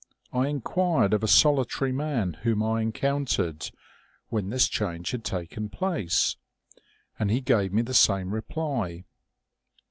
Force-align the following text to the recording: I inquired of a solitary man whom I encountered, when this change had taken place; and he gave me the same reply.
I 0.33 0.47
inquired 0.47 1.13
of 1.13 1.21
a 1.21 1.27
solitary 1.27 1.91
man 1.91 2.33
whom 2.41 2.63
I 2.63 2.81
encountered, 2.81 3.69
when 4.29 4.49
this 4.49 4.67
change 4.67 5.11
had 5.11 5.23
taken 5.23 5.69
place; 5.69 6.37
and 7.19 7.29
he 7.29 7.39
gave 7.39 7.71
me 7.71 7.83
the 7.83 7.93
same 7.93 8.33
reply. 8.33 9.05